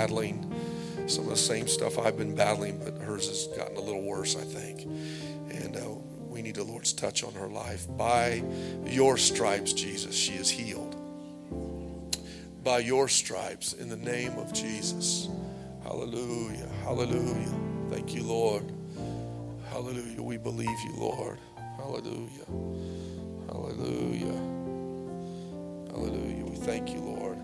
[0.00, 0.50] battling
[1.06, 4.34] some of the same stuff I've been battling, but hers has gotten a little worse,
[4.34, 4.84] I think.
[5.50, 5.90] And uh,
[6.28, 7.86] we need the Lord's touch on her life.
[7.98, 8.42] By
[8.86, 10.96] your stripes, Jesus, she is healed.
[12.64, 15.28] By your stripes, in the name of Jesus.
[15.82, 16.68] Hallelujah.
[16.84, 17.54] Hallelujah.
[17.90, 18.72] Thank you, Lord.
[19.68, 20.22] Hallelujah.
[20.22, 21.38] We believe you, Lord.
[21.76, 22.46] Hallelujah.
[23.48, 24.40] Hallelujah.
[25.90, 26.44] Hallelujah.
[26.44, 27.38] We thank you, Lord.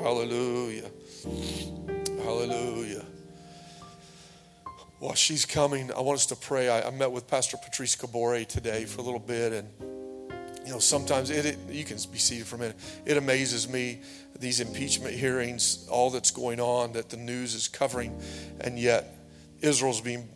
[0.00, 0.91] Hallelujah.
[2.24, 3.04] Hallelujah.
[4.98, 6.68] While she's coming, I want us to pray.
[6.68, 9.68] I, I met with Pastor Patrice Cabore today for a little bit, and
[10.64, 12.76] you know, sometimes it, it, you can be seated for a minute.
[13.04, 14.00] It amazes me
[14.38, 18.20] these impeachment hearings, all that's going on that the news is covering,
[18.60, 19.16] and yet
[19.60, 20.28] Israel's being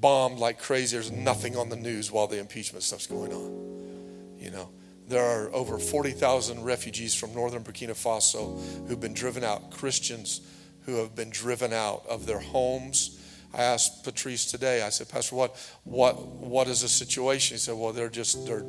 [0.00, 0.96] bombed like crazy.
[0.96, 4.36] There's nothing on the news while the impeachment stuff's going on.
[4.38, 4.68] You know,
[5.08, 10.40] there are over 40,000 refugees from northern Burkina Faso who've been driven out, Christians
[10.84, 13.20] who have been driven out of their homes.
[13.54, 17.54] I asked Patrice today, I said, Pastor, what, what, what is the situation?
[17.54, 18.64] He said, Well, they're just, they're,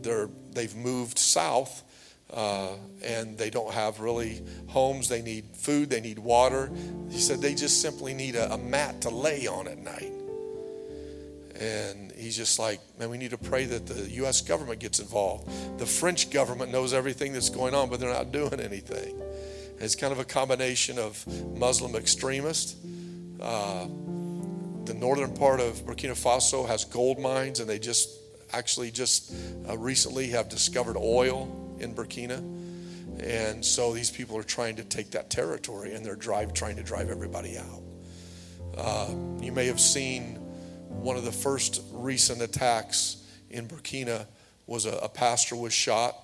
[0.00, 1.84] they're, they've moved south
[2.32, 2.70] uh,
[3.02, 5.08] and they don't have really homes.
[5.08, 6.70] They need food, they need water.
[7.10, 10.12] He said, They just simply need a, a mat to lay on at night.
[11.60, 14.40] And he's just like, man, we need to pray that the U.S.
[14.42, 15.78] government gets involved.
[15.78, 19.20] The French government knows everything that's going on, but they're not doing anything.
[19.20, 22.76] And it's kind of a combination of Muslim extremists.
[23.40, 23.86] Uh,
[24.84, 28.08] the northern part of Burkina Faso has gold mines, and they just
[28.52, 29.34] actually just
[29.68, 32.38] uh, recently have discovered oil in Burkina.
[33.20, 36.82] And so these people are trying to take that territory, and they're drive, trying to
[36.82, 37.82] drive everybody out.
[38.76, 39.08] Uh,
[39.40, 40.38] you may have seen
[40.88, 44.26] one of the first recent attacks in Burkina
[44.66, 46.16] was a, a pastor was shot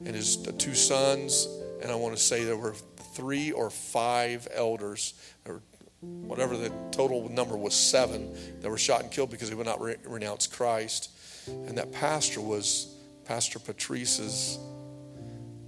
[0.00, 1.48] and his two sons,
[1.82, 2.74] and I want to say there were
[3.14, 5.14] three or five elders,
[5.46, 5.62] or
[6.00, 9.80] whatever the total number was, seven that were shot and killed because they would not
[9.80, 11.10] re- renounce Christ.
[11.46, 12.94] And that pastor was
[13.24, 14.58] Pastor Patrice's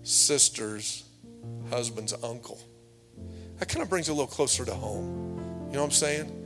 [0.02, 1.04] sister's
[1.70, 2.60] husband's uncle.
[3.58, 5.68] That kind of brings it a little closer to home.
[5.68, 6.45] You know what I'm saying?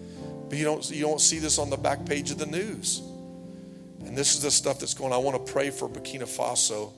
[0.51, 3.03] But you don't, you don't see this on the back page of the news.
[4.05, 5.21] And this is the stuff that's going on.
[5.21, 6.93] I want to pray for Burkina Faso.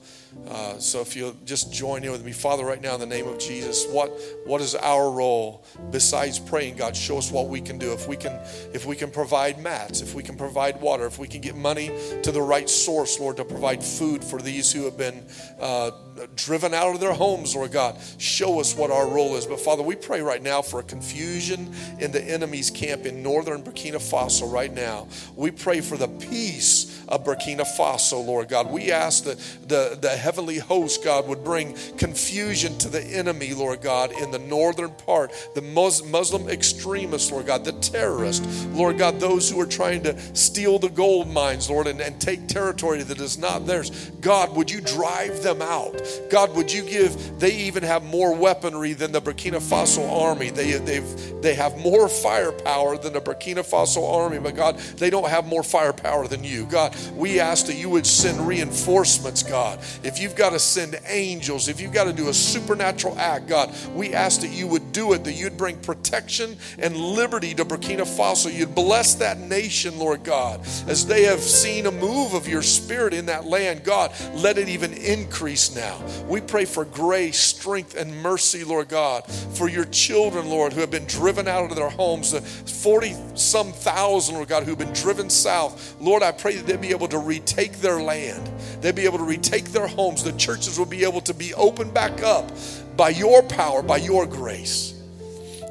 [0.47, 3.27] Uh, so if you'll just join in with me, Father, right now in the name
[3.27, 4.11] of Jesus, what
[4.45, 6.75] what is our role besides praying?
[6.75, 7.93] God, show us what we can do.
[7.93, 8.33] If we can,
[8.73, 11.91] if we can provide mats, if we can provide water, if we can get money
[12.23, 15.25] to the right source, Lord, to provide food for these who have been
[15.59, 15.91] uh,
[16.35, 19.45] driven out of their homes, Lord God, show us what our role is.
[19.45, 23.63] But Father, we pray right now for a confusion in the enemy's camp in northern
[23.63, 25.07] Burkina Faso right now.
[25.35, 28.71] We pray for the peace of Burkina Faso, Lord God.
[28.71, 33.81] We ask that the, the heavenly host, God, would bring confusion to the enemy, Lord
[33.81, 39.49] God, in the northern part, the Muslim extremists, Lord God, the terrorists, Lord God, those
[39.49, 43.37] who are trying to steal the gold mines, Lord, and, and take territory that is
[43.37, 43.89] not theirs.
[44.21, 46.01] God, would you drive them out?
[46.29, 50.49] God, would you give, they even have more weaponry than the Burkina Faso army.
[50.51, 55.27] They, they've, they have more firepower than the Burkina Faso army, but God, they don't
[55.27, 56.65] have more firepower than you.
[56.65, 59.79] God, we ask that you would send reinforcements, God.
[60.03, 63.73] If you've got to send angels, if you've got to do a supernatural act, God,
[63.93, 68.01] we ask that you would do it, that you'd bring protection and liberty to Burkina
[68.01, 68.53] Faso.
[68.53, 73.13] You'd bless that nation, Lord God, as they have seen a move of your spirit
[73.13, 73.83] in that land.
[73.83, 76.01] God, let it even increase now.
[76.27, 80.91] We pray for grace, strength, and mercy, Lord God, for your children, Lord, who have
[80.91, 85.29] been driven out of their homes, the 40 some thousand, Lord God, who've been driven
[85.29, 85.95] south.
[85.99, 88.49] Lord, I pray that they be able to retake their land.
[88.83, 90.25] They'd be able to retake their homes.
[90.25, 92.51] The churches will be able to be opened back up
[92.97, 94.93] by your power, by your grace.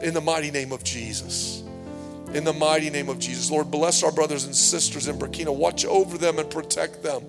[0.03, 1.63] In the mighty name of Jesus.
[2.33, 3.51] In the mighty name of Jesus.
[3.51, 5.55] Lord, bless our brothers and sisters in Burkina.
[5.55, 7.23] Watch over them and protect them.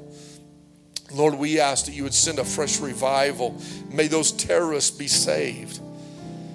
[1.11, 3.61] Lord, we ask that you would send a fresh revival.
[3.91, 5.81] May those terrorists be saved.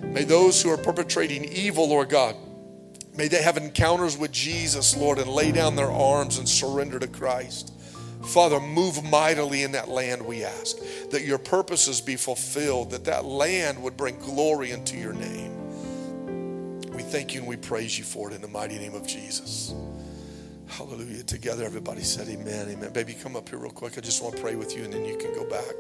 [0.03, 2.35] May those who are perpetrating evil, Lord God,
[3.19, 7.09] May they have encounters with Jesus, Lord, and lay down their arms and surrender to
[7.09, 7.73] Christ.
[8.25, 10.77] Father, move mightily in that land, we ask,
[11.11, 15.55] that your purposes be fulfilled, that that land would bring glory into your name.
[16.95, 19.73] We thank you and we praise you for it in the mighty name of Jesus.
[20.69, 21.23] Hallelujah.
[21.23, 22.69] Together, everybody said amen.
[22.71, 22.93] Amen.
[22.93, 23.97] Baby, come up here real quick.
[23.97, 25.75] I just want to pray with you and then you can go back.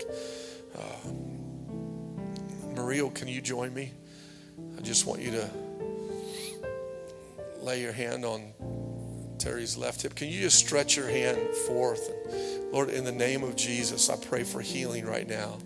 [0.76, 1.10] Uh,
[2.74, 3.92] Maria, can you join me?
[4.76, 5.50] I just want you to
[7.60, 8.52] lay your hand on
[9.38, 10.14] Terry's left hip.
[10.14, 12.10] Can you just stretch your hand forth?
[12.72, 15.58] Lord, in the name of Jesus, I pray for healing right now.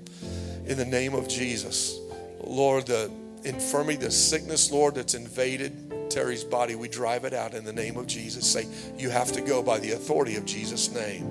[0.66, 1.98] In the name of Jesus.
[2.44, 3.10] Lord, the
[3.44, 7.96] infirmity, the sickness, Lord, that's invaded Terry's body, we drive it out in the name
[7.96, 8.46] of Jesus.
[8.46, 8.66] Say,
[8.98, 11.26] you have to go by the authority of Jesus' name.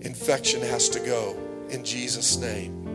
[0.00, 1.36] Infection has to go
[1.68, 2.87] in Jesus' name.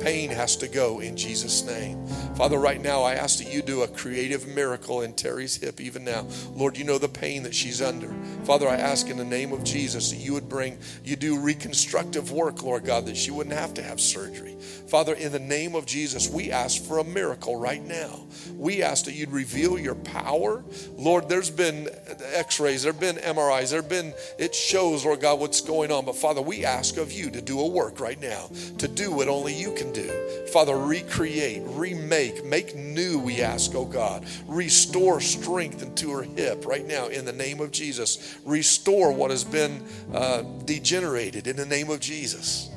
[0.00, 2.06] Pain has to go in Jesus' name.
[2.36, 6.04] Father, right now I ask that you do a creative miracle in Terry's hip even
[6.04, 6.26] now.
[6.54, 8.12] Lord, you know the pain that she's under.
[8.44, 12.30] Father, I ask in the name of Jesus that you would bring, you do reconstructive
[12.30, 14.56] work, Lord God, that she wouldn't have to have surgery.
[14.86, 18.26] Father, in the name of Jesus, we ask for a miracle right now.
[18.54, 20.64] We ask that you'd reveal your power.
[20.96, 21.88] Lord, there's been
[22.34, 25.90] x rays, there have been MRIs, there have been, it shows, Lord God, what's going
[25.90, 26.04] on.
[26.04, 28.48] But Father, we ask of you to do a work right now,
[28.78, 30.08] to do what only you can do.
[30.52, 34.24] Father, recreate, remake, make new, we ask, oh God.
[34.46, 38.36] Restore strength into her hip right now in the name of Jesus.
[38.44, 42.70] Restore what has been uh, degenerated in the name of Jesus.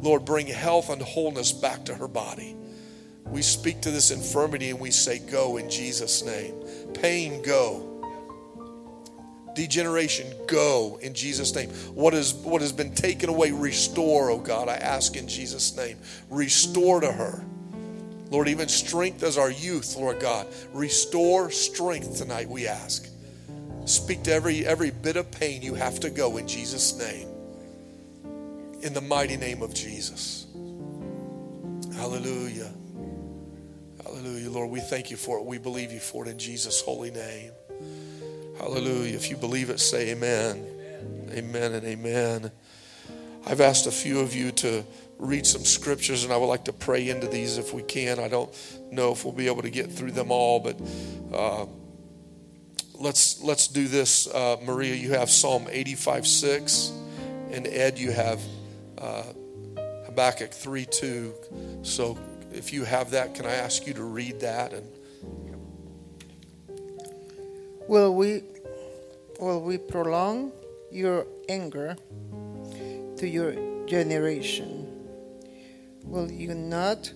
[0.00, 2.56] Lord, bring health and wholeness back to her body.
[3.26, 6.54] We speak to this infirmity and we say, Go in Jesus' name.
[6.92, 7.93] Pain, go.
[9.54, 11.70] Degeneration, go in Jesus' name.
[11.94, 14.68] What, is, what has been taken away, restore, oh God.
[14.68, 15.98] I ask in Jesus' name.
[16.30, 17.44] Restore to her.
[18.30, 20.46] Lord, even strength as our youth, Lord God.
[20.72, 23.08] Restore strength tonight, we ask.
[23.84, 27.28] Speak to every, every bit of pain you have to go in Jesus' name
[28.84, 30.46] in the mighty name of Jesus.
[31.96, 32.70] Hallelujah.
[34.02, 34.50] Hallelujah.
[34.50, 35.44] Lord, we thank you for it.
[35.44, 37.52] We believe you for it in Jesus' holy name.
[38.64, 39.14] Hallelujah.
[39.14, 40.66] If you believe it, say amen.
[41.32, 42.50] Amen and amen.
[43.46, 44.82] I've asked a few of you to
[45.18, 48.18] read some scriptures, and I would like to pray into these if we can.
[48.18, 48.50] I don't
[48.90, 50.80] know if we'll be able to get through them all, but
[51.30, 51.66] uh,
[52.94, 54.28] let's let's do this.
[54.28, 56.92] Uh, Maria, you have Psalm 85 6,
[57.50, 58.40] and Ed, you have
[58.96, 59.24] uh,
[60.06, 61.34] Habakkuk 3 2.
[61.82, 62.18] So
[62.50, 64.72] if you have that, can I ask you to read that?
[64.72, 64.88] And
[67.86, 68.42] Will we,
[69.44, 70.50] will we prolong
[70.90, 71.96] your anger
[73.16, 73.54] to your
[73.86, 74.88] generation?
[76.02, 77.12] Will you not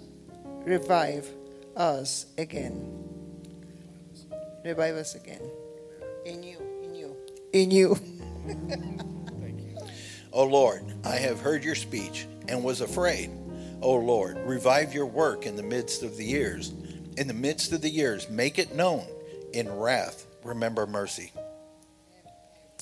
[0.65, 1.31] revive
[1.75, 3.05] us again?
[4.63, 5.41] Revive us again.
[6.27, 7.17] In you, in you,
[7.55, 7.95] in you.
[9.41, 9.79] Thank you.
[10.31, 13.31] O Lord, I have heard your speech and was afraid.
[13.81, 16.75] O Lord, revive your work in the midst of the years.
[17.17, 19.07] In the midst of the years, make it known.
[19.55, 21.33] In wrath, remember mercy.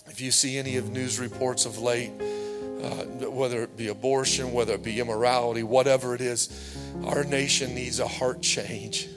[0.08, 2.12] If you see any of news reports of late,
[2.82, 8.00] uh, whether it be abortion, whether it be immorality, whatever it is, our nation needs
[8.00, 9.08] a heart change.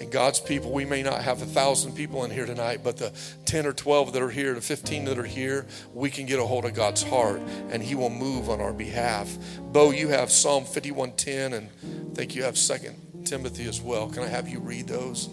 [0.00, 3.12] And God's people, we may not have a thousand people in here tonight, but the
[3.44, 6.44] 10 or 12 that are here, the 15 that are here, we can get a
[6.44, 7.40] hold of God's heart
[7.70, 9.36] and He will move on our behalf.
[9.60, 11.68] Bo, you have Psalm 51:10, and
[12.10, 14.08] I think you have Second Timothy as well.
[14.08, 15.28] Can I have you read those?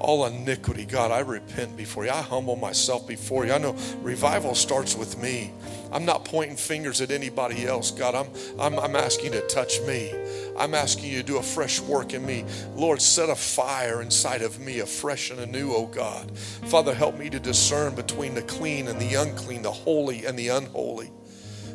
[0.00, 0.84] all iniquity.
[0.84, 2.10] God, I repent before you.
[2.10, 3.52] I humble myself before you.
[3.52, 5.52] I know revival starts with me.
[5.92, 8.14] I'm not pointing fingers at anybody else, God.
[8.14, 8.28] I'm,
[8.58, 10.14] I'm, I'm asking you to touch me.
[10.58, 12.44] I'm asking you to do a fresh work in me.
[12.74, 16.36] Lord, set a fire inside of me, a fresh and anew, oh God.
[16.38, 20.48] Father, help me to discern between the clean and the unclean, the holy and the
[20.48, 21.10] unholy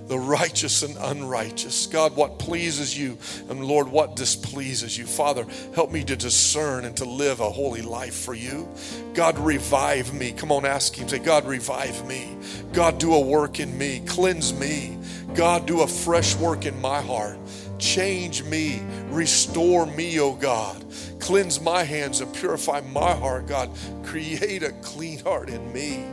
[0.08, 1.88] the righteous and unrighteous.
[1.88, 3.18] God, what pleases you,
[3.50, 5.06] and Lord, what displeases you.
[5.06, 8.68] Father, help me to discern and to live a holy life for you.
[9.14, 10.32] God, revive me.
[10.32, 11.08] Come on, ask Him.
[11.08, 12.38] Say, God, revive me.
[12.74, 14.02] God, do a work in me.
[14.06, 14.98] Cleanse me.
[15.34, 17.38] God, do a fresh work in my heart.
[17.80, 18.82] Change me.
[19.10, 20.86] Restore me, O God.
[21.20, 23.72] Cleanse my hands and purify my heart, God.
[24.04, 26.06] Create a clean heart in me.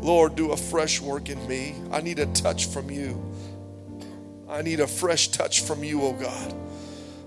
[0.00, 1.74] Lord, do a fresh work in me.
[1.90, 3.29] I need a touch from you.
[4.50, 6.54] I need a fresh touch from you, oh God.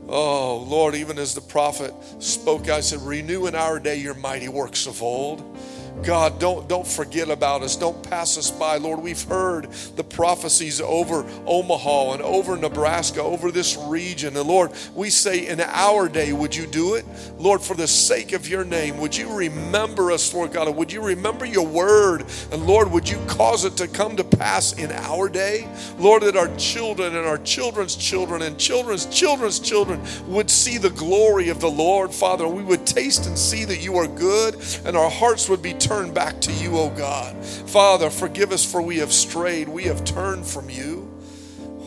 [0.10, 4.50] Oh, Lord, even as the prophet spoke, I said, Renew in our day your mighty
[4.50, 5.58] works of old.
[6.02, 7.76] God, don't, don't forget about us.
[7.76, 8.78] Don't pass us by.
[8.78, 14.36] Lord, we've heard the prophecies over Omaha and over Nebraska, over this region.
[14.36, 17.06] And Lord, we say in our day, would you do it?
[17.38, 20.76] Lord, for the sake of your name, would you remember us, Lord God?
[20.76, 22.26] Would you remember your word?
[22.52, 25.70] And Lord, would you cause it to come to pass in our day?
[26.00, 30.90] Lord, that our children and our children's children and children's children's children would see the
[30.90, 32.46] glory of the Lord, Father.
[32.46, 35.74] And we would taste and see that you are good, and our hearts would be
[35.84, 37.36] turn back to you, O God.
[37.46, 39.68] Father, forgive us for we have strayed.
[39.68, 41.12] We have turned from you.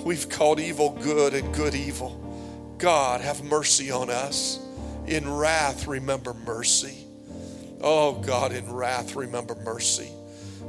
[0.05, 2.23] We've called evil good and good evil.
[2.79, 4.61] God, have mercy on us.
[5.07, 7.07] In wrath, remember mercy.
[7.81, 10.11] Oh, God, in wrath, remember mercy.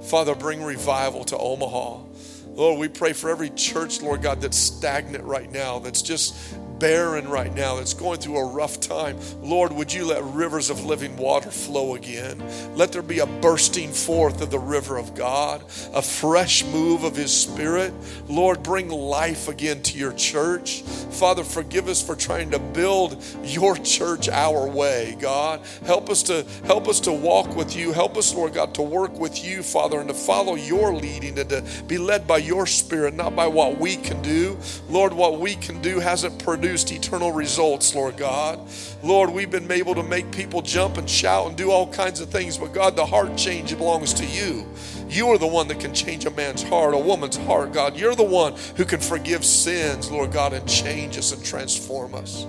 [0.03, 1.99] Father, bring revival to Omaha.
[2.47, 6.35] Lord, we pray for every church, Lord God, that's stagnant right now, that's just
[6.79, 10.85] barren right now, that's going through a rough time, Lord, would you let rivers of
[10.85, 12.43] living water flow again?
[12.75, 17.15] Let there be a bursting forth of the river of God, a fresh move of
[17.15, 17.93] His Spirit.
[18.27, 20.81] Lord, bring life again to your church.
[20.81, 25.61] Father, forgive us for trying to build your church our way, God.
[25.85, 27.91] Help us to help us to walk with you.
[27.91, 31.49] Help us, Lord God, to work with you, Father, and to follow your leading and
[31.49, 34.57] to be led by your spirit, not by what we can do.
[34.89, 38.59] Lord, what we can do hasn't produced produced eternal results, Lord God.
[39.01, 42.29] Lord, we've been able to make people jump and shout and do all kinds of
[42.29, 44.67] things, but God, the heart change belongs to you.
[45.07, 47.95] You are the one that can change a man's heart, a woman's heart, God.
[47.95, 52.45] You're the one who can forgive sins, Lord God, and change us and transform us.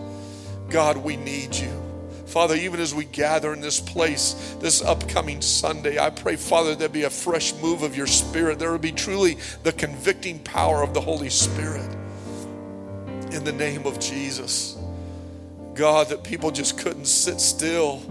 [0.68, 1.70] God, we need you.
[2.26, 6.88] Father, even as we gather in this place this upcoming Sunday, I pray, Father, there
[6.88, 8.58] be a fresh move of your Spirit.
[8.58, 11.88] There will be truly the convicting power of the Holy Spirit
[13.32, 14.76] in the name of Jesus.
[15.74, 18.02] God, that people just couldn't sit still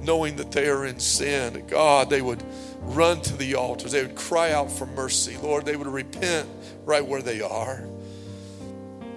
[0.00, 1.64] knowing that they are in sin.
[1.66, 2.42] God, they would
[2.80, 5.36] run to the altars, they would cry out for mercy.
[5.42, 6.48] Lord, they would repent
[6.84, 7.84] right where they are.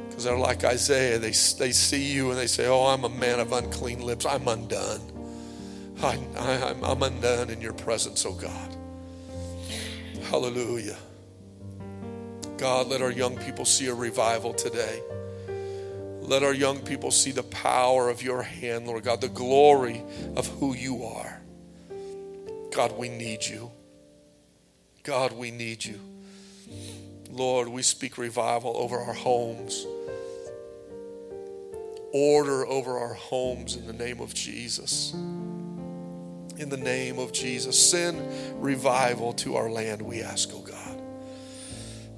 [0.09, 3.39] Because they're like Isaiah, they, they see you and they say, Oh, I'm a man
[3.39, 4.25] of unclean lips.
[4.25, 5.01] I'm undone.
[6.01, 8.75] I, I'm, I'm undone in your presence, oh God.
[10.29, 10.97] Hallelujah.
[12.57, 15.01] God, let our young people see a revival today.
[16.25, 20.01] Let our young people see the power of your hand, Lord God, the glory
[20.35, 21.41] of who you are.
[22.73, 23.71] God, we need you.
[25.03, 25.99] God, we need you.
[27.29, 29.85] Lord, we speak revival over our homes,
[32.13, 35.13] order over our homes in the name of Jesus.
[35.13, 38.17] In the name of Jesus, send
[38.63, 40.82] revival to our land, we ask, oh God.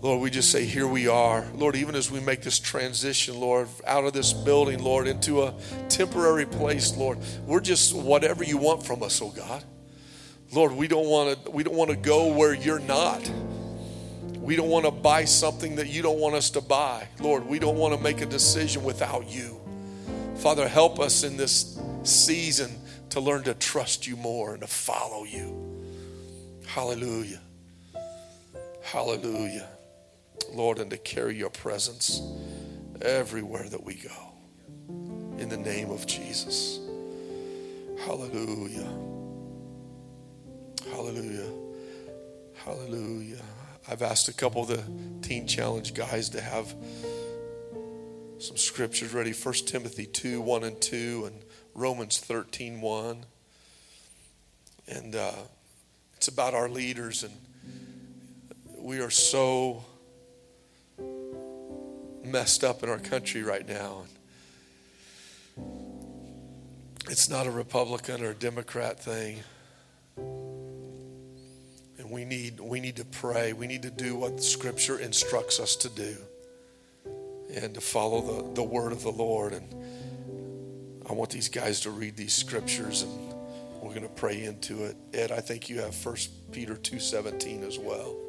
[0.05, 1.47] Lord, we just say, here we are.
[1.55, 5.55] Lord, even as we make this transition, Lord, out of this building, Lord, into a
[5.89, 9.63] temporary place, Lord, we're just whatever you want from us, oh God.
[10.51, 13.27] Lord, we don't want to we don't want to go where you're not.
[14.37, 17.07] We don't want to buy something that you don't want us to buy.
[17.19, 19.59] Lord, we don't want to make a decision without you.
[20.35, 22.69] Father, help us in this season
[23.09, 25.81] to learn to trust you more and to follow you.
[26.67, 27.41] Hallelujah.
[28.83, 29.67] Hallelujah.
[30.55, 32.21] Lord, and to carry your presence
[33.01, 34.33] everywhere that we go.
[35.37, 36.79] In the name of Jesus.
[38.05, 38.87] Hallelujah.
[40.91, 41.51] Hallelujah.
[42.55, 43.41] Hallelujah.
[43.87, 44.83] I've asked a couple of the
[45.27, 46.73] Teen Challenge guys to have
[48.39, 51.43] some scriptures ready 1 Timothy 2 1 and 2, and
[51.73, 53.25] Romans 13 1.
[54.87, 55.31] And uh,
[56.15, 57.33] it's about our leaders, and
[58.77, 59.83] we are so
[62.25, 64.03] messed up in our country right now.
[67.09, 69.43] It's not a Republican or a Democrat thing.
[70.17, 73.53] And we need, we need to pray.
[73.53, 76.17] We need to do what Scripture instructs us to do
[77.55, 79.53] and to follow the, the word of the Lord.
[79.53, 79.73] And
[81.07, 83.33] I want these guys to read these scriptures and
[83.81, 84.97] we're going to pray into it.
[85.13, 86.15] Ed, I think you have 1
[86.51, 88.24] Peter 2.17 as well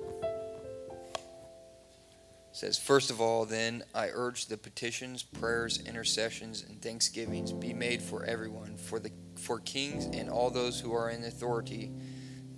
[2.57, 8.01] says, First of all, then, I urge the petitions, prayers, intercessions, and thanksgivings be made
[8.01, 11.93] for everyone, for, the, for kings and all those who are in authority,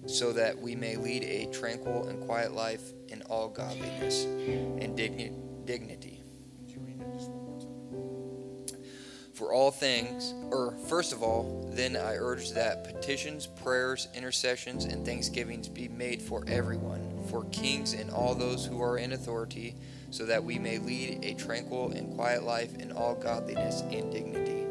[0.07, 5.67] so that we may lead a tranquil and quiet life in all godliness and digni-
[5.67, 6.23] dignity.
[9.35, 15.07] For all things, or first of all, then I urge that petitions, prayers, intercessions, and
[15.07, 16.98] thanksgivings be made for everyone
[17.30, 19.75] for kings and all those who are in authority,
[20.11, 24.66] so that we may lead a tranquil and quiet life in all godliness and dignity.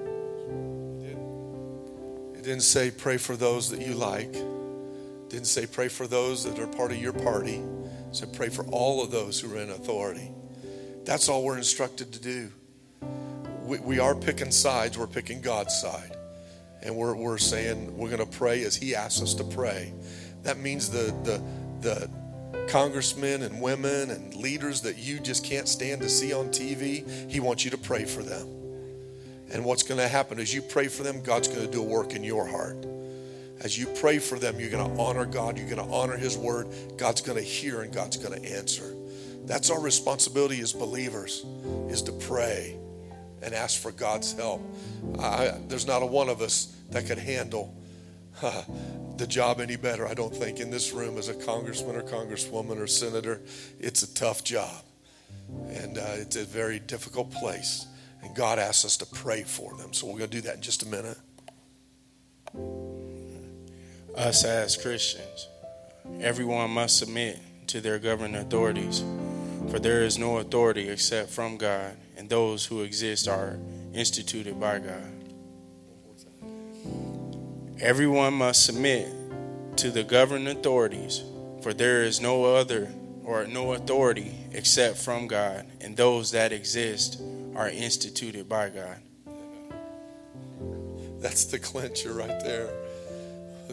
[2.33, 4.33] It didn't say pray for those that you like.
[4.33, 7.55] It didn't say pray for those that are part of your party.
[7.55, 10.31] It said pray for all of those who are in authority.
[11.03, 12.51] That's all we're instructed to do.
[13.63, 14.97] We, we are picking sides.
[14.97, 16.15] We're picking God's side.
[16.81, 19.93] And we're, we're saying we're going to pray as He asks us to pray.
[20.43, 21.41] That means the, the,
[21.81, 22.09] the
[22.67, 27.39] congressmen and women and leaders that you just can't stand to see on TV, He
[27.39, 28.47] wants you to pray for them.
[29.51, 31.85] And what's going to happen is you pray for them, God's going to do a
[31.85, 32.85] work in your heart.
[33.61, 36.37] As you pray for them, you're going to honor God, you're going to honor His
[36.37, 38.93] word, God's going to hear and God's going to answer.
[39.45, 41.45] That's our responsibility as believers,
[41.89, 42.77] is to pray
[43.41, 44.61] and ask for God's help.
[45.19, 47.73] I, there's not a one of us that could handle
[49.17, 52.79] the job any better, I don't think, in this room as a congressman or congresswoman
[52.79, 53.41] or senator.
[53.79, 54.83] It's a tough job,
[55.69, 57.85] and uh, it's a very difficult place.
[58.21, 59.93] And God asks us to pray for them.
[59.93, 61.17] So we're going to do that in just a minute.
[64.15, 65.47] Us as Christians,
[66.19, 69.03] everyone must submit to their governing authorities,
[69.69, 73.59] for there is no authority except from God, and those who exist are
[73.93, 75.16] instituted by God.
[77.79, 79.07] Everyone must submit
[79.77, 81.23] to the governing authorities,
[81.61, 82.91] for there is no other
[83.23, 87.21] or no authority except from God, and those that exist
[87.55, 88.97] are instituted by God.
[91.19, 92.69] That's the clincher right there.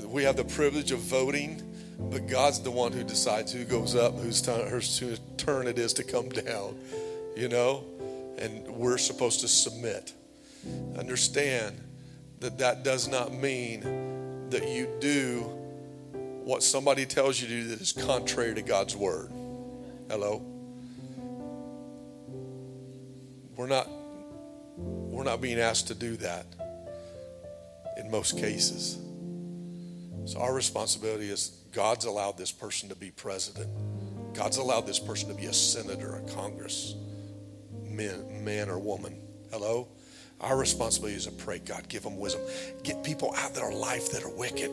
[0.04, 1.62] We have the privilege of voting,
[1.98, 5.94] but God's the one who decides who goes up, whose turn, whose turn it is
[5.94, 6.78] to come down,
[7.36, 7.84] you know?
[8.36, 10.12] And we're supposed to submit.
[10.98, 11.80] Understand
[12.40, 15.40] that that does not mean that you do
[16.44, 19.30] what somebody tells you to do that is contrary to God's word.
[20.10, 20.44] Hello?
[23.56, 23.88] We're not
[24.76, 26.46] we're not being asked to do that
[27.96, 28.98] in most cases.
[30.26, 33.70] So our responsibility is God's allowed this person to be president.
[34.34, 36.94] God's allowed this person to be a senator, a congress
[37.94, 39.20] man, man or woman.
[39.50, 39.88] Hello?
[40.40, 42.42] Our responsibility is to pray, God, give them wisdom.
[42.82, 44.70] Get people out of their life that are wicked.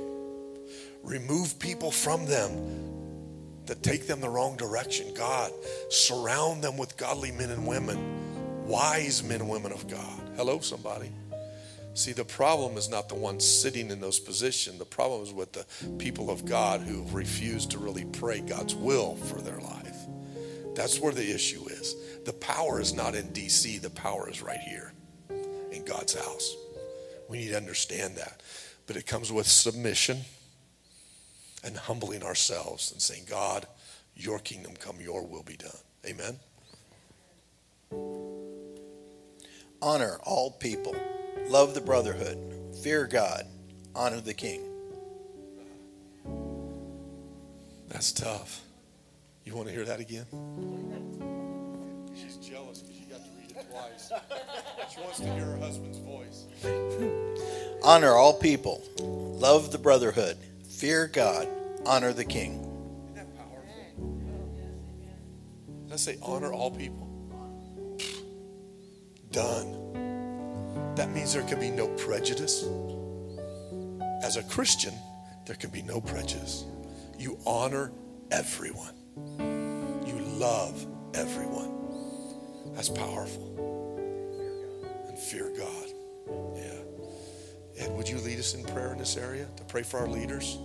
[1.04, 5.14] Remove people from them that take them the wrong direction.
[5.14, 5.52] God,
[5.90, 10.22] surround them with godly men and women, wise men and women of God.
[10.36, 11.12] Hello, somebody.
[11.94, 14.80] See, the problem is not the ones sitting in those positions.
[14.80, 15.66] The problem is with the
[15.98, 19.98] people of God who refuse to really pray God's will for their life.
[20.74, 21.96] That's where the issue is.
[22.24, 24.94] The power is not in D.C., the power is right here
[25.72, 26.56] in God's house.
[27.30, 28.42] We need to understand that.
[28.88, 30.20] But it comes with submission
[31.64, 33.66] and humbling ourselves and saying, God,
[34.16, 35.72] your kingdom come, your will be done.
[36.06, 36.40] Amen.
[39.82, 40.96] Honor all people,
[41.48, 42.38] love the brotherhood,
[42.84, 43.46] fear God,
[43.96, 44.62] honor the king.
[47.88, 48.62] That's tough.
[49.44, 50.26] You want to hear that again?
[53.72, 54.12] Got to read it twice.
[54.94, 56.46] she wants to hear her husband's voice.
[57.84, 60.38] Honor all people, love the brotherhood,
[60.70, 61.48] fear God,
[61.86, 62.60] honor the king.
[62.60, 64.20] Isn't that powerful?
[65.86, 67.08] Did I say honor all people?
[69.32, 70.94] Done.
[70.96, 72.66] That means there can be no prejudice.
[74.24, 74.94] As a Christian,
[75.48, 76.66] there can be no prejudice.
[77.18, 77.92] You honor
[78.30, 78.94] everyone.
[80.06, 81.71] You love everyone.
[82.74, 83.48] That's powerful.
[85.08, 85.86] And fear God.
[86.56, 87.86] Yeah.
[87.86, 90.58] Ed, would you lead us in prayer in this area to pray for our leaders?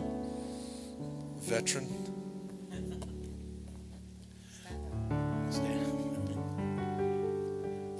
[1.40, 1.86] Veteran.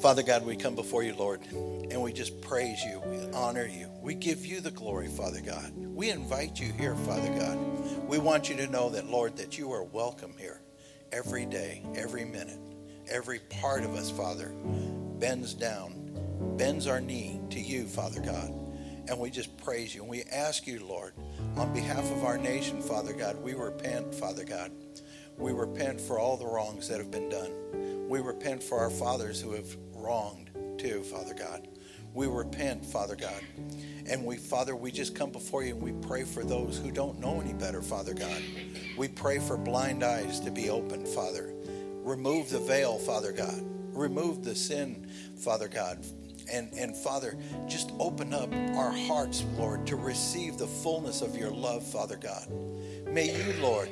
[0.01, 3.01] Father God, we come before you, Lord, and we just praise you.
[3.07, 3.89] We honor you.
[4.01, 5.73] We give you the glory, Father God.
[5.77, 7.59] We invite you here, Father God.
[8.07, 10.61] We want you to know that, Lord, that you are welcome here
[11.11, 12.61] every day, every minute.
[13.09, 14.53] Every part of us, Father,
[15.19, 18.53] bends down, bends our knee to you, Father God.
[19.09, 20.03] And we just praise you.
[20.03, 21.15] And we ask you, Lord,
[21.57, 24.73] on behalf of our nation, Father God, we repent, Father God.
[25.39, 28.09] We repent for all the wrongs that have been done.
[28.09, 31.69] We repent for our fathers who have wronged too, Father God.
[32.15, 33.43] We repent, Father God.
[34.07, 37.21] And we, Father, we just come before you and we pray for those who don't
[37.21, 38.43] know any better, Father God.
[38.97, 41.53] We pray for blind eyes to be opened, Father.
[42.07, 43.63] Remove the veil, Father God.
[43.93, 46.07] Remove the sin, Father God.
[46.53, 51.51] And, and Father, just open up our hearts, Lord, to receive the fullness of your
[51.51, 52.49] love, Father God.
[53.09, 53.91] May you, Lord,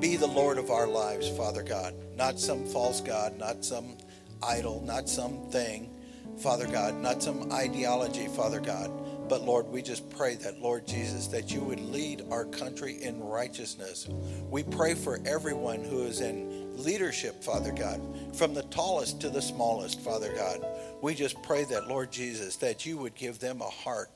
[0.00, 1.92] Be the Lord of our lives, Father God.
[2.16, 3.96] Not some false God, not some
[4.42, 5.90] idol, not some thing,
[6.38, 8.92] Father God, not some ideology, Father God.
[9.28, 13.20] But Lord, we just pray that, Lord Jesus, that you would lead our country in
[13.20, 14.08] righteousness.
[14.48, 18.00] We pray for everyone who is in leadership, Father God,
[18.34, 20.64] from the tallest to the smallest, Father God.
[21.02, 24.10] We just pray that, Lord Jesus, that you would give them a heart,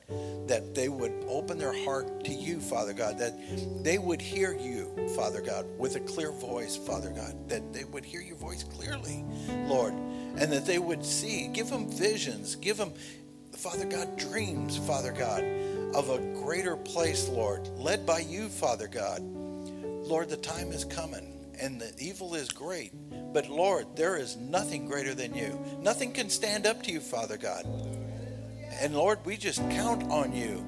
[0.47, 3.33] that they would open their heart to you, Father God, that
[3.83, 8.05] they would hear you, Father God, with a clear voice, Father God, that they would
[8.05, 9.23] hear your voice clearly,
[9.67, 12.93] Lord, and that they would see, give them visions, give them
[13.55, 15.43] Father God, dreams, Father God,
[15.95, 19.21] of a greater place, Lord, led by you, Father God.
[19.21, 22.93] Lord, the time is coming and the evil is great.
[23.33, 25.59] But Lord, there is nothing greater than you.
[25.81, 27.65] Nothing can stand up to you, Father God.
[28.81, 30.65] And Lord, we just count on you.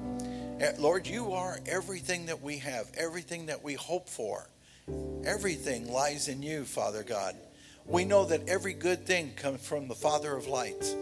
[0.60, 4.48] Eh, Lord, you are everything that we have, everything that we hope for.
[5.24, 7.36] Everything lies in you, Father God.
[7.84, 10.94] We know that every good thing comes from the Father of lights,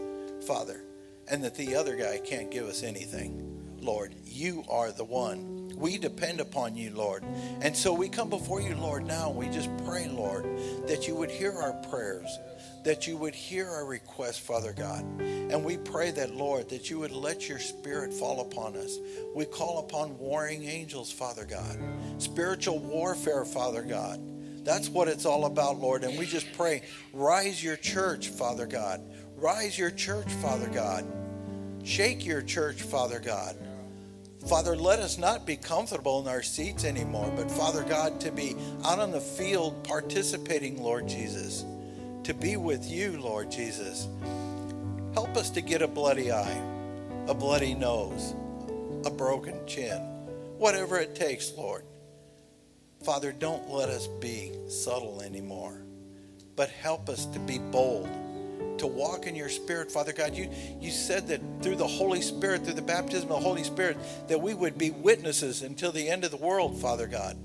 [0.46, 0.84] Father
[1.28, 3.78] and that the other guy can't give us anything.
[3.80, 5.63] Lord, you are the one.
[5.76, 7.24] We depend upon you, Lord.
[7.60, 9.30] And so we come before you, Lord, now.
[9.30, 10.44] We just pray, Lord,
[10.86, 12.38] that you would hear our prayers,
[12.84, 15.04] that you would hear our requests, Father God.
[15.20, 18.98] And we pray that, Lord, that you would let your spirit fall upon us.
[19.34, 21.78] We call upon warring angels, Father God,
[22.18, 24.20] spiritual warfare, Father God.
[24.64, 26.04] That's what it's all about, Lord.
[26.04, 26.82] And we just pray,
[27.12, 29.02] rise your church, Father God.
[29.36, 31.04] Rise your church, Father God.
[31.82, 33.56] Shake your church, Father God.
[34.46, 38.54] Father, let us not be comfortable in our seats anymore, but Father God, to be
[38.84, 41.64] out on the field participating, Lord Jesus,
[42.24, 44.06] to be with you, Lord Jesus.
[45.14, 46.62] Help us to get a bloody eye,
[47.26, 48.34] a bloody nose,
[49.06, 49.98] a broken chin,
[50.58, 51.84] whatever it takes, Lord.
[53.02, 55.82] Father, don't let us be subtle anymore,
[56.54, 58.08] but help us to be bold
[58.78, 60.34] to walk in your spirit, Father God.
[60.34, 63.96] You, you said that through the Holy Spirit, through the baptism of the Holy Spirit,
[64.28, 67.36] that we would be witnesses until the end of the world, Father God.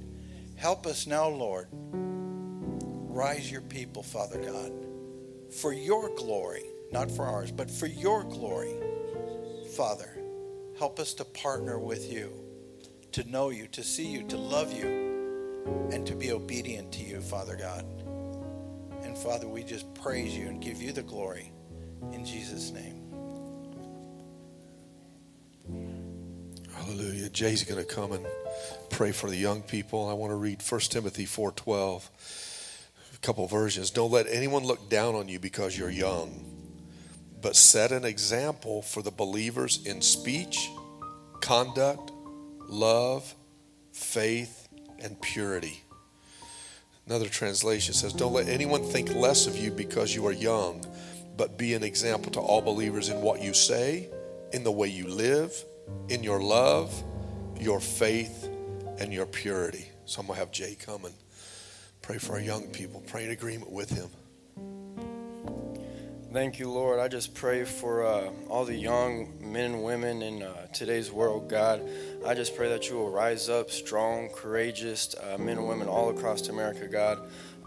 [0.56, 1.68] Help us now, Lord.
[1.72, 4.72] Rise your people, Father God,
[5.62, 8.76] for your glory, not for ours, but for your glory.
[9.76, 10.10] Father,
[10.78, 12.32] help us to partner with you,
[13.12, 15.10] to know you, to see you, to love you,
[15.92, 17.86] and to be obedient to you, Father God.
[19.24, 21.52] Father, we just praise you and give you the glory
[22.14, 22.96] in Jesus' name.
[26.74, 27.30] Hallelujah.
[27.30, 28.26] Jay's going to come and
[28.90, 30.08] pray for the young people.
[30.08, 32.10] I want to read 1 Timothy 4:12.
[33.14, 33.92] A couple versions.
[33.92, 36.46] Don't let anyone look down on you because you're young,
[37.42, 40.72] but set an example for the believers in speech,
[41.42, 42.14] conduct,
[42.70, 43.36] love,
[43.92, 45.84] faith, and purity.
[47.10, 50.86] Another translation says, Don't let anyone think less of you because you are young,
[51.36, 54.08] but be an example to all believers in what you say,
[54.54, 55.52] in the way you live,
[56.10, 56.94] in your love,
[57.60, 58.48] your faith,
[59.00, 59.88] and your purity.
[60.06, 61.16] So I'm going to have Jay come and
[62.04, 64.10] pray for our young people, pray in agreement with him.
[66.32, 67.00] Thank you, Lord.
[67.00, 71.50] I just pray for uh, all the young men and women in uh, today's world,
[71.50, 71.82] God.
[72.24, 76.12] I just pray that you will rise up strong, courageous uh, men and women all
[76.12, 77.18] across America, God.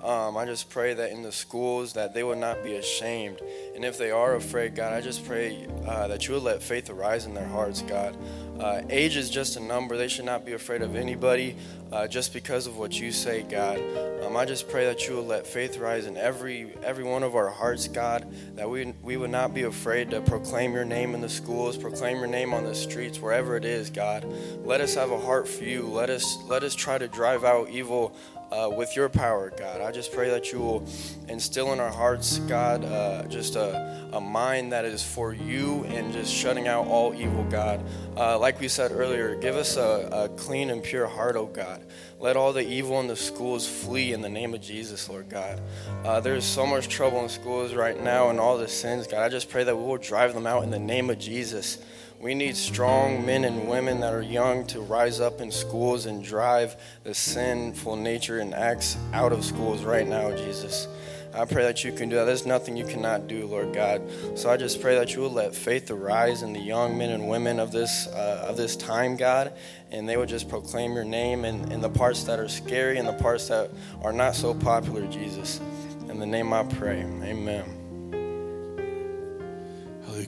[0.00, 3.40] Um, I just pray that in the schools that they would not be ashamed,
[3.74, 6.88] and if they are afraid, God, I just pray uh, that you would let faith
[6.88, 8.16] arise in their hearts, God.
[8.60, 11.56] Uh, age is just a number; they should not be afraid of anybody
[11.90, 13.80] uh, just because of what you say, God.
[14.24, 17.34] Um, I just pray that you will let faith rise in every every one of
[17.34, 18.26] our hearts, God.
[18.56, 22.18] That we we would not be afraid to proclaim your name in the schools, proclaim
[22.18, 24.24] your name on the streets, wherever it is, God.
[24.64, 25.86] Let us have a heart for you.
[25.88, 28.14] Let us let us try to drive out evil
[28.52, 29.80] uh, with your power, God.
[29.80, 30.86] I just pray that you will
[31.28, 36.12] instill in our hearts, God, uh, just a, a mind that is for you and
[36.12, 37.82] just shutting out all evil, God.
[38.16, 41.80] Uh, like we said earlier, give us a, a, clean and pure heart, oh God.
[42.18, 45.60] Let all the evil in the schools flee in the name of Jesus, Lord God.
[46.04, 49.22] Uh, there's so much trouble in schools right now and all the sins, God.
[49.22, 51.78] I just pray that we will drive them out in the name of Jesus.
[52.20, 56.24] We need strong men and women that are young to rise up in schools and
[56.24, 56.74] drive
[57.04, 60.88] the sinful nature and acts out of schools right now, Jesus.
[61.34, 62.24] I pray that you can do that.
[62.24, 64.02] There's nothing you cannot do, Lord God.
[64.34, 67.28] So I just pray that you will let faith arise in the young men and
[67.28, 69.52] women of this uh, of this time, God,
[69.90, 73.08] and they will just proclaim your name in, in the parts that are scary and
[73.08, 73.70] the parts that
[74.02, 75.60] are not so popular, Jesus.
[76.08, 77.00] In the name I pray.
[77.00, 77.82] Amen.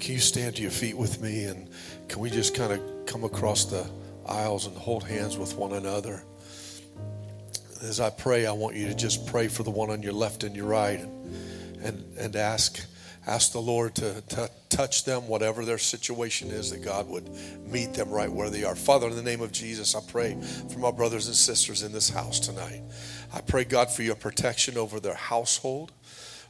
[0.05, 1.67] Can you stand to your feet with me and
[2.09, 3.89] can we just kind of come across the
[4.27, 6.23] aisles and hold hands with one another?
[7.83, 10.45] As I pray, I want you to just pray for the one on your left
[10.45, 12.85] and your right and, and, and ask,
[13.27, 17.29] ask the Lord to, to touch them, whatever their situation is, that God would
[17.67, 18.75] meet them right where they are.
[18.75, 20.37] Father, in the name of Jesus, I pray
[20.73, 22.83] for my brothers and sisters in this house tonight.
[23.33, 25.93] I pray, God, for your protection over their household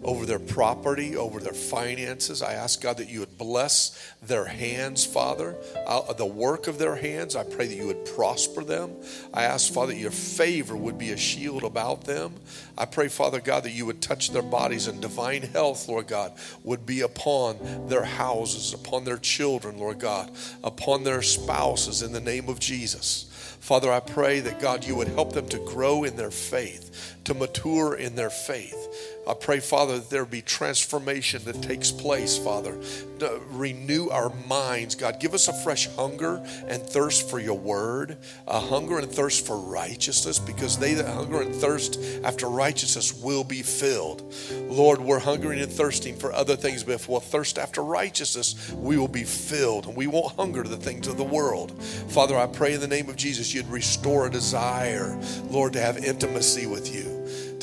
[0.03, 2.43] over their property, over their finances.
[2.43, 6.97] I ask God that you would bless their hands, Father, uh, the work of their
[6.97, 7.37] hands.
[7.37, 8.93] I pray that you would prosper them.
[9.33, 12.35] I ask, Father, that your favor would be a shield about them.
[12.77, 16.33] I pray, Father God, that you would touch their bodies and divine health, Lord God,
[16.63, 20.31] would be upon their houses, upon their children, Lord God,
[20.63, 23.31] upon their spouses in the name of Jesus.
[23.61, 27.33] Father, I pray that God, you would help them to grow in their faith, to
[27.33, 28.84] mature in their faith.
[29.27, 32.79] I pray, Father, that there be transformation that takes place, Father.
[33.21, 35.19] To renew our minds, God.
[35.19, 39.59] Give us a fresh hunger and thirst for your word, a hunger and thirst for
[39.59, 44.35] righteousness, because they that hunger and thirst after righteousness will be filled.
[44.69, 48.99] Lord, we're hungering and thirsting for other things, but if we'll thirst after righteousness, we
[48.99, 51.83] will be filled and we won't hunger the things of the world.
[52.09, 56.05] Father, I pray in the name of Jesus, you'd restore a desire, Lord, to have
[56.05, 57.14] intimacy with you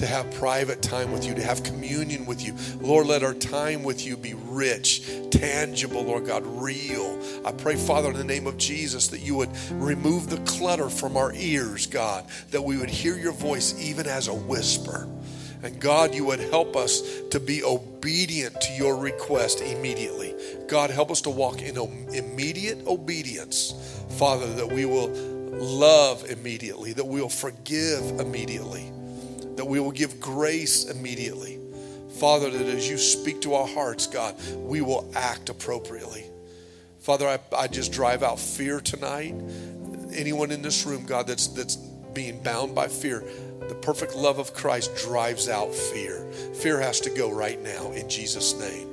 [0.02, 2.56] to have private time with you, to have communion with you.
[2.82, 7.20] Lord, let our time with you be rich, tangible, Lord God, real.
[7.46, 11.18] I pray, Father, in the name of Jesus, that you would remove the clutter from
[11.18, 15.08] our ears, God, that we would hear your voice even as a whisper.
[15.62, 20.34] And God, you would help us to be obedient to your request immediately.
[20.68, 27.06] God, help us to walk in immediate obedience, Father, that we will love immediately, that
[27.06, 28.92] we will forgive immediately
[29.56, 31.60] that we will give grace immediately.
[32.20, 36.26] Father, that as you speak to our hearts, God, we will act appropriately.
[37.00, 39.34] Father, I, I just drive out fear tonight.
[40.14, 41.78] Anyone in this room, God, that's that's
[42.14, 43.24] being bound by fear,
[43.68, 46.26] the perfect love of Christ drives out fear.
[46.54, 48.91] Fear has to go right now in Jesus' name.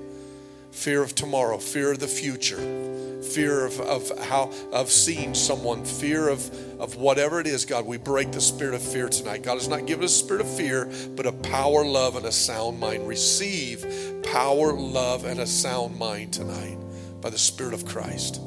[0.71, 2.89] Fear of tomorrow, fear of the future
[3.29, 7.97] fear of, of how of seeing someone, fear of, of whatever it is, God, we
[7.97, 9.43] break the spirit of fear tonight.
[9.43, 12.33] God has not given us a spirit of fear, but a power, love, and a
[12.33, 13.07] sound mind.
[13.07, 16.79] Receive power, love, and a sound mind tonight
[17.21, 18.41] by the Spirit of Christ.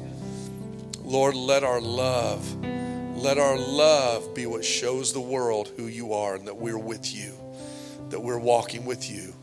[1.02, 2.64] Lord, let our love,
[3.16, 7.14] let our love be what shows the world who you are and that we're with
[7.14, 7.34] you,
[8.08, 9.34] that we're walking with you.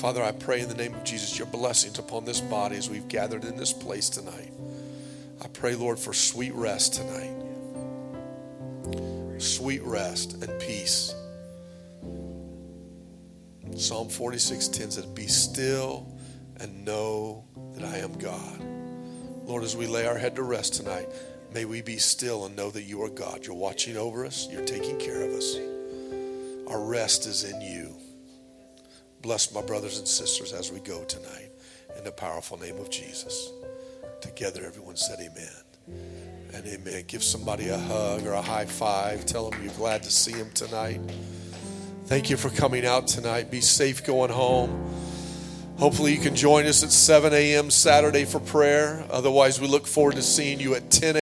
[0.00, 3.06] Father, I pray in the name of Jesus your blessings upon this body as we've
[3.06, 4.50] gathered in this place tonight.
[5.44, 7.36] I pray, Lord, for sweet rest tonight.
[9.36, 11.14] Sweet rest and peace.
[13.76, 16.10] Psalm 46:10 says, Be still
[16.56, 18.58] and know that I am God.
[19.44, 21.10] Lord, as we lay our head to rest tonight,
[21.52, 23.44] may we be still and know that you are God.
[23.44, 25.58] You're watching over us, you're taking care of us.
[26.68, 27.99] Our rest is in you.
[29.22, 31.50] Bless my brothers and sisters as we go tonight
[31.98, 33.52] in the powerful name of Jesus.
[34.22, 35.98] Together, everyone said amen
[36.54, 37.04] and amen.
[37.06, 39.26] Give somebody a hug or a high five.
[39.26, 41.00] Tell them you're glad to see them tonight.
[42.06, 43.50] Thank you for coming out tonight.
[43.50, 44.90] Be safe going home.
[45.76, 47.70] Hopefully, you can join us at 7 a.m.
[47.70, 49.04] Saturday for prayer.
[49.10, 51.18] Otherwise, we look forward to seeing you at 10 a.m.